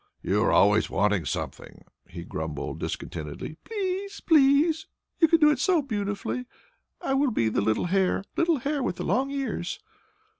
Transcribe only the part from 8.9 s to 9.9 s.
the long ears."